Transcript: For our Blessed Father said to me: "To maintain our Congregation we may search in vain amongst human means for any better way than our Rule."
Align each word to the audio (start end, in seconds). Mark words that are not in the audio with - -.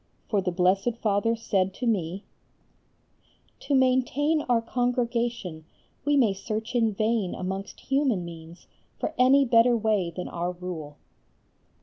For 0.29 0.41
our 0.43 0.51
Blessed 0.51 0.95
Father 0.99 1.35
said 1.35 1.75
to 1.75 1.85
me: 1.85 2.23
"To 3.59 3.75
maintain 3.75 4.41
our 4.49 4.59
Congregation 4.59 5.63
we 6.05 6.17
may 6.17 6.33
search 6.33 6.73
in 6.73 6.91
vain 6.91 7.35
amongst 7.35 7.81
human 7.81 8.25
means 8.25 8.65
for 8.97 9.13
any 9.19 9.45
better 9.45 9.77
way 9.77 10.09
than 10.09 10.27
our 10.27 10.53
Rule." 10.53 10.97